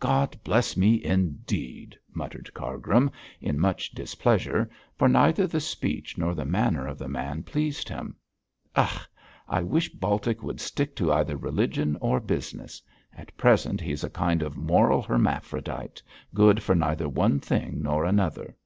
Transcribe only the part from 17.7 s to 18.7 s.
nor another.